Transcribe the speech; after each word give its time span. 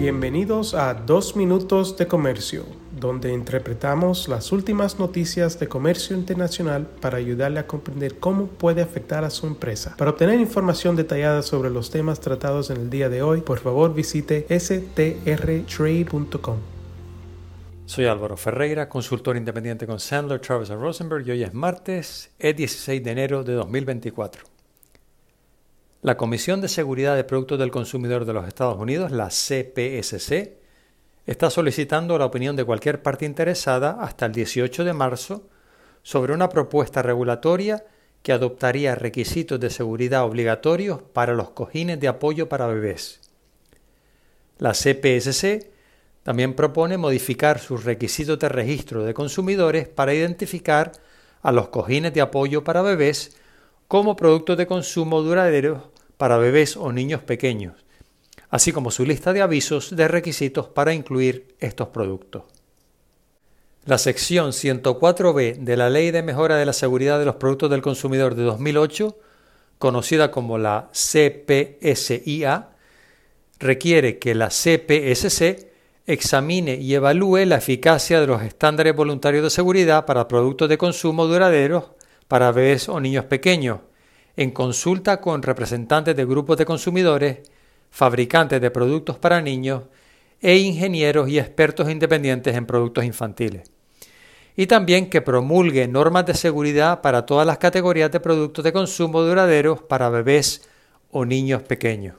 Bienvenidos 0.00 0.72
a 0.72 0.94
Dos 0.94 1.36
Minutos 1.36 1.98
de 1.98 2.06
Comercio, 2.06 2.64
donde 2.98 3.34
interpretamos 3.34 4.28
las 4.28 4.50
últimas 4.50 4.98
noticias 4.98 5.60
de 5.60 5.68
comercio 5.68 6.16
internacional 6.16 6.86
para 7.02 7.18
ayudarle 7.18 7.60
a 7.60 7.66
comprender 7.66 8.18
cómo 8.18 8.46
puede 8.46 8.80
afectar 8.80 9.24
a 9.24 9.30
su 9.30 9.46
empresa. 9.46 9.94
Para 9.98 10.12
obtener 10.12 10.40
información 10.40 10.96
detallada 10.96 11.42
sobre 11.42 11.68
los 11.68 11.90
temas 11.90 12.18
tratados 12.18 12.70
en 12.70 12.78
el 12.78 12.88
día 12.88 13.10
de 13.10 13.20
hoy, 13.20 13.42
por 13.42 13.58
favor 13.58 13.92
visite 13.92 14.46
strtrade.com. 14.58 16.56
Soy 17.84 18.06
Álvaro 18.06 18.38
Ferreira, 18.38 18.88
consultor 18.88 19.36
independiente 19.36 19.86
con 19.86 20.00
Sandler, 20.00 20.40
Travis 20.40 20.70
Rosenberg 20.70 21.28
y 21.28 21.32
hoy 21.32 21.42
es 21.42 21.52
martes, 21.52 22.30
el 22.38 22.56
16 22.56 23.04
de 23.04 23.10
enero 23.10 23.44
de 23.44 23.52
2024. 23.52 24.59
La 26.02 26.16
Comisión 26.16 26.62
de 26.62 26.68
Seguridad 26.68 27.14
de 27.14 27.24
Productos 27.24 27.58
del 27.58 27.70
Consumidor 27.70 28.24
de 28.24 28.32
los 28.32 28.48
Estados 28.48 28.78
Unidos, 28.78 29.10
la 29.10 29.28
CPSC, 29.28 30.56
está 31.26 31.50
solicitando 31.50 32.16
la 32.16 32.24
opinión 32.24 32.56
de 32.56 32.64
cualquier 32.64 33.02
parte 33.02 33.26
interesada 33.26 33.98
hasta 34.00 34.24
el 34.24 34.32
18 34.32 34.84
de 34.84 34.94
marzo 34.94 35.46
sobre 36.02 36.32
una 36.32 36.48
propuesta 36.48 37.02
regulatoria 37.02 37.84
que 38.22 38.32
adoptaría 38.32 38.94
requisitos 38.94 39.60
de 39.60 39.68
seguridad 39.68 40.24
obligatorios 40.24 41.02
para 41.02 41.34
los 41.34 41.50
cojines 41.50 42.00
de 42.00 42.08
apoyo 42.08 42.48
para 42.48 42.66
bebés. 42.66 43.20
La 44.56 44.72
CPSC 44.72 45.70
también 46.22 46.54
propone 46.54 46.96
modificar 46.96 47.58
sus 47.58 47.84
requisitos 47.84 48.38
de 48.38 48.48
registro 48.48 49.04
de 49.04 49.12
consumidores 49.12 49.86
para 49.86 50.14
identificar 50.14 50.92
a 51.42 51.52
los 51.52 51.68
cojines 51.68 52.14
de 52.14 52.22
apoyo 52.22 52.64
para 52.64 52.80
bebés 52.80 53.36
como 53.90 54.14
productos 54.14 54.56
de 54.56 54.68
consumo 54.68 55.20
duradero 55.20 55.89
para 56.20 56.36
bebés 56.36 56.76
o 56.76 56.92
niños 56.92 57.22
pequeños, 57.22 57.82
así 58.50 58.72
como 58.72 58.90
su 58.90 59.06
lista 59.06 59.32
de 59.32 59.40
avisos 59.40 59.96
de 59.96 60.06
requisitos 60.06 60.68
para 60.68 60.92
incluir 60.92 61.56
estos 61.60 61.88
productos. 61.88 62.42
La 63.86 63.96
sección 63.96 64.50
104b 64.50 65.60
de 65.60 65.76
la 65.78 65.88
Ley 65.88 66.10
de 66.10 66.22
Mejora 66.22 66.56
de 66.56 66.66
la 66.66 66.74
Seguridad 66.74 67.18
de 67.18 67.24
los 67.24 67.36
Productos 67.36 67.70
del 67.70 67.80
Consumidor 67.80 68.34
de 68.34 68.42
2008, 68.42 69.16
conocida 69.78 70.30
como 70.30 70.58
la 70.58 70.90
CPSIA, 70.92 72.68
requiere 73.58 74.18
que 74.18 74.34
la 74.34 74.48
CPSC 74.50 75.70
examine 76.04 76.74
y 76.74 76.92
evalúe 76.92 77.46
la 77.46 77.56
eficacia 77.56 78.20
de 78.20 78.26
los 78.26 78.42
estándares 78.42 78.94
voluntarios 78.94 79.42
de 79.42 79.48
seguridad 79.48 80.04
para 80.04 80.28
productos 80.28 80.68
de 80.68 80.76
consumo 80.76 81.26
duraderos 81.26 81.92
para 82.28 82.52
bebés 82.52 82.90
o 82.90 83.00
niños 83.00 83.24
pequeños, 83.24 83.80
en 84.40 84.52
consulta 84.52 85.20
con 85.20 85.42
representantes 85.42 86.16
de 86.16 86.24
grupos 86.24 86.56
de 86.56 86.64
consumidores, 86.64 87.40
fabricantes 87.90 88.58
de 88.58 88.70
productos 88.70 89.18
para 89.18 89.42
niños 89.42 89.82
e 90.40 90.56
ingenieros 90.56 91.28
y 91.28 91.38
expertos 91.38 91.90
independientes 91.90 92.56
en 92.56 92.64
productos 92.64 93.04
infantiles. 93.04 93.70
Y 94.56 94.66
también 94.66 95.10
que 95.10 95.20
promulgue 95.20 95.86
normas 95.88 96.24
de 96.24 96.32
seguridad 96.32 97.02
para 97.02 97.26
todas 97.26 97.46
las 97.46 97.58
categorías 97.58 98.10
de 98.12 98.20
productos 98.20 98.64
de 98.64 98.72
consumo 98.72 99.20
duraderos 99.20 99.82
para 99.82 100.08
bebés 100.08 100.62
o 101.10 101.26
niños 101.26 101.62
pequeños. 101.62 102.16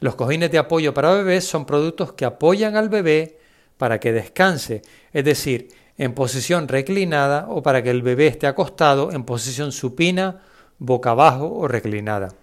Los 0.00 0.16
cojines 0.16 0.50
de 0.50 0.58
apoyo 0.58 0.92
para 0.92 1.14
bebés 1.14 1.44
son 1.44 1.64
productos 1.64 2.12
que 2.14 2.24
apoyan 2.24 2.74
al 2.74 2.88
bebé 2.88 3.38
para 3.76 4.00
que 4.00 4.10
descanse, 4.10 4.82
es 5.12 5.24
decir, 5.24 5.68
en 5.96 6.12
posición 6.12 6.66
reclinada 6.66 7.46
o 7.50 7.62
para 7.62 7.84
que 7.84 7.90
el 7.90 8.02
bebé 8.02 8.26
esté 8.26 8.48
acostado 8.48 9.12
en 9.12 9.22
posición 9.22 9.70
supina, 9.70 10.40
boca 10.78 11.10
abajo 11.10 11.52
o 11.52 11.68
reclinada. 11.68 12.34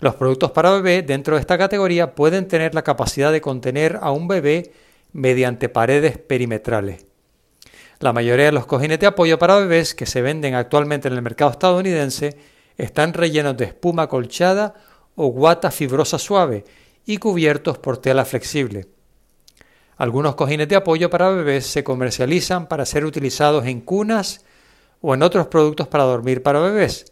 Los 0.00 0.14
productos 0.14 0.50
para 0.50 0.72
bebé 0.72 1.02
dentro 1.02 1.36
de 1.36 1.40
esta 1.40 1.56
categoría 1.56 2.14
pueden 2.14 2.48
tener 2.48 2.74
la 2.74 2.82
capacidad 2.82 3.32
de 3.32 3.40
contener 3.40 3.98
a 4.02 4.10
un 4.10 4.28
bebé 4.28 4.72
mediante 5.12 5.68
paredes 5.68 6.18
perimetrales. 6.18 7.06
La 7.98 8.12
mayoría 8.12 8.46
de 8.46 8.52
los 8.52 8.66
cojines 8.66 8.98
de 8.98 9.06
apoyo 9.06 9.38
para 9.38 9.56
bebés 9.56 9.94
que 9.94 10.04
se 10.04 10.20
venden 10.20 10.54
actualmente 10.54 11.08
en 11.08 11.14
el 11.14 11.22
mercado 11.22 11.50
estadounidense 11.50 12.36
están 12.76 13.14
rellenos 13.14 13.56
de 13.56 13.64
espuma 13.64 14.06
colchada 14.06 14.74
o 15.14 15.28
guata 15.28 15.70
fibrosa 15.70 16.18
suave 16.18 16.64
y 17.06 17.16
cubiertos 17.16 17.78
por 17.78 17.96
tela 17.96 18.26
flexible. 18.26 18.88
Algunos 19.96 20.34
cojines 20.34 20.68
de 20.68 20.76
apoyo 20.76 21.08
para 21.08 21.30
bebés 21.30 21.66
se 21.66 21.82
comercializan 21.82 22.66
para 22.68 22.84
ser 22.84 23.06
utilizados 23.06 23.64
en 23.64 23.80
cunas 23.80 24.44
o 25.00 25.14
en 25.14 25.22
otros 25.22 25.46
productos 25.46 25.88
para 25.88 26.04
dormir 26.04 26.42
para 26.42 26.60
bebés, 26.60 27.06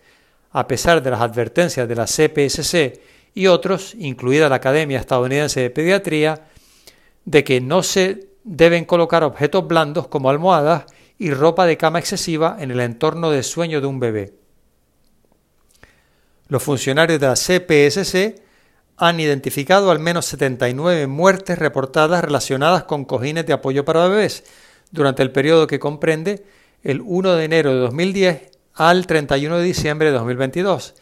a 0.54 0.68
pesar 0.68 1.02
de 1.02 1.10
las 1.10 1.20
advertencias 1.20 1.88
de 1.88 1.96
la 1.96 2.06
CPSC 2.06 3.00
y 3.34 3.48
otros, 3.48 3.96
incluida 3.98 4.48
la 4.48 4.54
Academia 4.54 5.00
Estadounidense 5.00 5.60
de 5.60 5.70
Pediatría, 5.70 6.46
de 7.24 7.42
que 7.42 7.60
no 7.60 7.82
se 7.82 8.28
deben 8.44 8.84
colocar 8.84 9.24
objetos 9.24 9.66
blandos 9.66 10.06
como 10.06 10.30
almohadas 10.30 10.86
y 11.18 11.32
ropa 11.32 11.66
de 11.66 11.76
cama 11.76 11.98
excesiva 11.98 12.56
en 12.60 12.70
el 12.70 12.78
entorno 12.78 13.32
de 13.32 13.42
sueño 13.42 13.80
de 13.80 13.88
un 13.88 13.98
bebé. 13.98 14.34
Los 16.46 16.62
funcionarios 16.62 17.18
de 17.18 17.26
la 17.26 17.34
CPSC 17.34 18.40
han 18.96 19.18
identificado 19.18 19.90
al 19.90 19.98
menos 19.98 20.26
79 20.26 21.08
muertes 21.08 21.58
reportadas 21.58 22.22
relacionadas 22.22 22.84
con 22.84 23.04
cojines 23.04 23.44
de 23.44 23.54
apoyo 23.54 23.84
para 23.84 24.06
bebés 24.06 24.44
durante 24.92 25.24
el 25.24 25.32
periodo 25.32 25.66
que 25.66 25.80
comprende 25.80 26.44
el 26.84 27.00
1 27.00 27.34
de 27.34 27.44
enero 27.44 27.74
de 27.74 27.80
2010 27.80 28.53
al 28.74 29.06
31 29.06 29.58
de 29.58 29.64
diciembre 29.64 30.08
de 30.08 30.14
2022, 30.14 30.94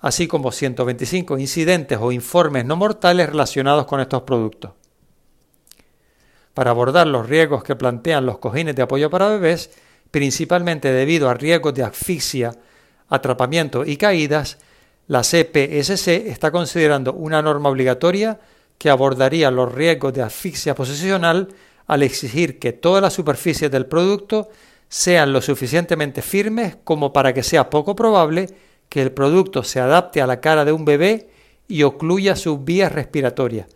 así 0.00 0.26
como 0.26 0.52
125 0.52 1.38
incidentes 1.38 1.98
o 2.00 2.12
informes 2.12 2.64
no 2.64 2.76
mortales 2.76 3.28
relacionados 3.28 3.86
con 3.86 4.00
estos 4.00 4.22
productos. 4.22 4.72
Para 6.54 6.70
abordar 6.70 7.06
los 7.06 7.28
riesgos 7.28 7.62
que 7.62 7.76
plantean 7.76 8.26
los 8.26 8.38
cojines 8.38 8.74
de 8.74 8.82
apoyo 8.82 9.10
para 9.10 9.28
bebés, 9.28 9.70
principalmente 10.10 10.92
debido 10.92 11.28
a 11.28 11.34
riesgos 11.34 11.74
de 11.74 11.84
asfixia, 11.84 12.52
atrapamiento 13.08 13.84
y 13.84 13.96
caídas, 13.96 14.58
la 15.06 15.22
CPSC 15.22 16.28
está 16.28 16.50
considerando 16.50 17.12
una 17.12 17.42
norma 17.42 17.68
obligatoria 17.68 18.40
que 18.78 18.90
abordaría 18.90 19.50
los 19.50 19.72
riesgos 19.72 20.14
de 20.14 20.22
asfixia 20.22 20.74
posicional 20.74 21.48
al 21.86 22.02
exigir 22.02 22.58
que 22.58 22.72
todas 22.72 23.02
las 23.02 23.12
superficies 23.12 23.70
del 23.70 23.86
producto 23.86 24.48
sean 24.90 25.32
lo 25.32 25.40
suficientemente 25.40 26.20
firmes 26.20 26.76
como 26.82 27.12
para 27.12 27.32
que 27.32 27.44
sea 27.44 27.70
poco 27.70 27.94
probable 27.94 28.50
que 28.88 29.00
el 29.00 29.12
producto 29.12 29.62
se 29.62 29.78
adapte 29.78 30.20
a 30.20 30.26
la 30.26 30.40
cara 30.40 30.64
de 30.64 30.72
un 30.72 30.84
bebé 30.84 31.30
y 31.68 31.84
ocluya 31.84 32.34
sus 32.34 32.64
vías 32.64 32.90
respiratorias, 32.90 33.68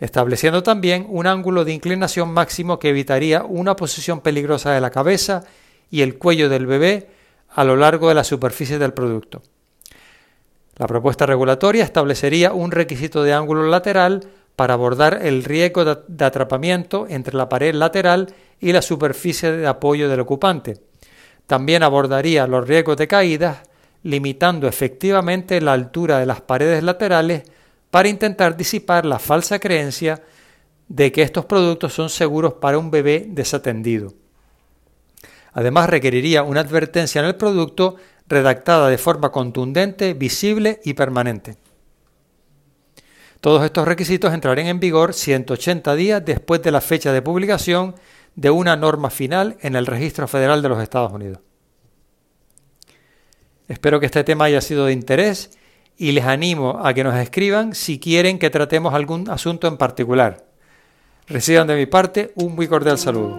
estableciendo 0.00 0.62
también 0.62 1.06
un 1.10 1.26
ángulo 1.26 1.66
de 1.66 1.74
inclinación 1.74 2.32
máximo 2.32 2.78
que 2.78 2.88
evitaría 2.88 3.44
una 3.44 3.76
posición 3.76 4.22
peligrosa 4.22 4.72
de 4.72 4.80
la 4.80 4.90
cabeza 4.90 5.44
y 5.90 6.00
el 6.00 6.16
cuello 6.16 6.48
del 6.48 6.66
bebé 6.66 7.10
a 7.50 7.64
lo 7.64 7.76
largo 7.76 8.08
de 8.08 8.14
la 8.14 8.24
superficie 8.24 8.78
del 8.78 8.94
producto. 8.94 9.42
La 10.76 10.86
propuesta 10.86 11.26
regulatoria 11.26 11.84
establecería 11.84 12.54
un 12.54 12.70
requisito 12.70 13.22
de 13.22 13.34
ángulo 13.34 13.66
lateral 13.68 14.26
para 14.56 14.74
abordar 14.74 15.20
el 15.22 15.44
riesgo 15.44 15.84
de 15.84 16.24
atrapamiento 16.24 17.06
entre 17.08 17.36
la 17.36 17.48
pared 17.48 17.74
lateral 17.74 18.34
y 18.60 18.72
la 18.72 18.82
superficie 18.82 19.52
de 19.52 19.66
apoyo 19.66 20.08
del 20.08 20.20
ocupante. 20.20 20.80
También 21.46 21.82
abordaría 21.82 22.46
los 22.46 22.66
riesgos 22.66 22.96
de 22.96 23.08
caídas, 23.08 23.58
limitando 24.02 24.68
efectivamente 24.68 25.60
la 25.60 25.72
altura 25.72 26.18
de 26.18 26.26
las 26.26 26.40
paredes 26.40 26.82
laterales 26.82 27.42
para 27.90 28.08
intentar 28.08 28.56
disipar 28.56 29.04
la 29.04 29.18
falsa 29.18 29.58
creencia 29.58 30.22
de 30.88 31.12
que 31.12 31.22
estos 31.22 31.44
productos 31.44 31.92
son 31.92 32.08
seguros 32.08 32.54
para 32.54 32.78
un 32.78 32.90
bebé 32.90 33.26
desatendido. 33.28 34.14
Además, 35.52 35.90
requeriría 35.90 36.42
una 36.42 36.60
advertencia 36.60 37.20
en 37.20 37.26
el 37.26 37.36
producto 37.36 37.96
redactada 38.26 38.88
de 38.88 38.98
forma 38.98 39.30
contundente, 39.30 40.14
visible 40.14 40.80
y 40.84 40.94
permanente. 40.94 41.56
Todos 43.42 43.64
estos 43.64 43.88
requisitos 43.88 44.32
entrarán 44.32 44.68
en 44.68 44.78
vigor 44.78 45.14
180 45.14 45.96
días 45.96 46.24
después 46.24 46.62
de 46.62 46.70
la 46.70 46.80
fecha 46.80 47.12
de 47.12 47.22
publicación 47.22 47.96
de 48.36 48.50
una 48.50 48.76
norma 48.76 49.10
final 49.10 49.56
en 49.62 49.74
el 49.74 49.84
Registro 49.84 50.28
Federal 50.28 50.62
de 50.62 50.68
los 50.68 50.80
Estados 50.80 51.12
Unidos. 51.12 51.40
Espero 53.66 53.98
que 53.98 54.06
este 54.06 54.22
tema 54.22 54.44
haya 54.44 54.60
sido 54.60 54.86
de 54.86 54.92
interés 54.92 55.58
y 55.96 56.12
les 56.12 56.24
animo 56.24 56.82
a 56.84 56.94
que 56.94 57.02
nos 57.02 57.16
escriban 57.16 57.74
si 57.74 57.98
quieren 57.98 58.38
que 58.38 58.48
tratemos 58.48 58.94
algún 58.94 59.28
asunto 59.28 59.66
en 59.66 59.76
particular. 59.76 60.46
Reciban 61.26 61.66
de 61.66 61.74
mi 61.74 61.86
parte 61.86 62.30
un 62.36 62.54
muy 62.54 62.68
cordial 62.68 62.96
saludo. 62.96 63.38